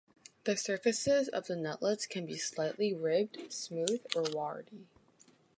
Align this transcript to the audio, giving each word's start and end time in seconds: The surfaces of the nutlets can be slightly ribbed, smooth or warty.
The 0.45 0.57
surfaces 0.57 1.27
of 1.27 1.45
the 1.45 1.55
nutlets 1.55 2.07
can 2.07 2.25
be 2.25 2.35
slightly 2.35 2.91
ribbed, 2.91 3.53
smooth 3.53 4.01
or 4.15 4.23
warty. 4.31 4.87